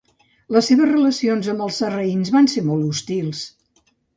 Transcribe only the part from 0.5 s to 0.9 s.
Les seves